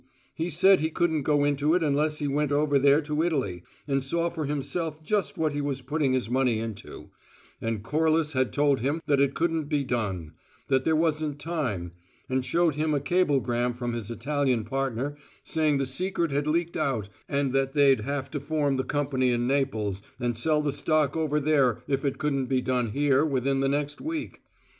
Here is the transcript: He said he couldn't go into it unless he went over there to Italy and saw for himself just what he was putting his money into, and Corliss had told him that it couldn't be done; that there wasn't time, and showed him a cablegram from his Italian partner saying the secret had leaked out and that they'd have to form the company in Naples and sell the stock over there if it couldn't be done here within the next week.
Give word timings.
He 0.33 0.49
said 0.49 0.79
he 0.79 0.89
couldn't 0.89 1.21
go 1.21 1.43
into 1.43 1.75
it 1.75 1.83
unless 1.83 2.17
he 2.17 2.27
went 2.27 2.51
over 2.51 2.79
there 2.79 3.01
to 3.01 3.21
Italy 3.21 3.61
and 3.87 4.03
saw 4.03 4.31
for 4.31 4.45
himself 4.45 5.03
just 5.03 5.37
what 5.37 5.53
he 5.53 5.61
was 5.61 5.83
putting 5.83 6.13
his 6.13 6.27
money 6.27 6.57
into, 6.57 7.11
and 7.61 7.83
Corliss 7.83 8.33
had 8.33 8.51
told 8.51 8.79
him 8.79 9.03
that 9.05 9.19
it 9.21 9.35
couldn't 9.35 9.65
be 9.65 9.83
done; 9.83 10.33
that 10.69 10.85
there 10.85 10.95
wasn't 10.95 11.37
time, 11.37 11.91
and 12.27 12.43
showed 12.43 12.73
him 12.73 12.95
a 12.95 12.99
cablegram 12.99 13.75
from 13.75 13.93
his 13.93 14.09
Italian 14.09 14.63
partner 14.63 15.15
saying 15.43 15.77
the 15.77 15.85
secret 15.85 16.31
had 16.31 16.47
leaked 16.47 16.77
out 16.77 17.07
and 17.29 17.53
that 17.53 17.73
they'd 17.73 18.01
have 18.01 18.31
to 18.31 18.39
form 18.39 18.77
the 18.77 18.83
company 18.83 19.29
in 19.31 19.45
Naples 19.47 20.01
and 20.19 20.35
sell 20.35 20.63
the 20.63 20.73
stock 20.73 21.15
over 21.15 21.39
there 21.39 21.83
if 21.87 22.03
it 22.03 22.17
couldn't 22.17 22.47
be 22.47 22.59
done 22.59 22.89
here 22.89 23.23
within 23.23 23.59
the 23.59 23.69
next 23.69 24.01
week. 24.01 24.41